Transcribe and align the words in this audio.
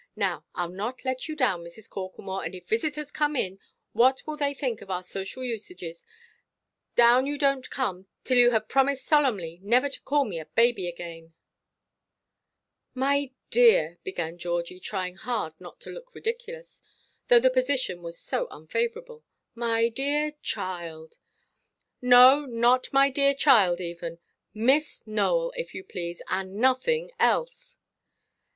Now, 0.15 0.43
Iʼll 0.55 0.73
not 0.73 1.05
let 1.05 1.27
you 1.27 1.35
down, 1.35 1.63
Mrs. 1.63 1.87
Corklemore,—and 1.87 2.55
if 2.55 2.67
visitors 2.67 3.11
come 3.11 3.35
in, 3.35 3.59
what 3.93 4.25
will 4.25 4.35
they 4.35 4.51
think 4.55 4.81
of 4.81 4.89
our 4.89 5.03
social 5.03 5.43
usages? 5.43 6.03
Down 6.95 7.27
you 7.27 7.37
donʼt 7.37 7.69
come, 7.69 8.07
till 8.23 8.39
you 8.39 8.49
have 8.49 8.67
promised 8.67 9.05
solemnly 9.05 9.59
never 9.61 9.89
to 9.89 10.01
call 10.01 10.25
me 10.25 10.39
a 10.39 10.45
baby 10.47 10.87
again." 10.87 11.35
"My 12.95 13.31
dear," 13.51 13.99
began 14.03 14.39
Georgie, 14.39 14.79
trying 14.79 15.17
hard 15.17 15.53
not 15.61 15.79
to 15.81 15.91
look 15.91 16.15
ridiculous—though 16.15 17.39
the 17.39 17.51
position 17.51 18.01
was 18.01 18.17
so 18.19 18.47
unfavourable—"my 18.49 19.89
dear 19.89 20.31
child——" 20.41 21.19
"No, 22.01 22.45
not 22.47 22.91
my 22.91 23.11
dear 23.11 23.35
child, 23.35 23.79
even! 23.79 24.17
Miss 24.51 25.03
Nowell, 25.05 25.53
if 25.55 25.75
you 25.75 25.83
please, 25.83 26.23
and 26.27 26.55
nothing 26.55 27.11
else." 27.19 27.77